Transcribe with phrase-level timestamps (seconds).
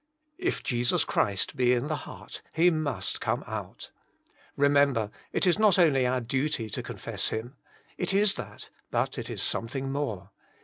[0.39, 3.91] If Jesus Christ be in the heart, He must come out.
[4.55, 7.55] Remember, it is not only our duty to confess Him;
[7.99, 10.31] it is that, but it is something more.